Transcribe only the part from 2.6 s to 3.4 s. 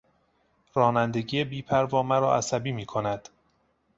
میکند.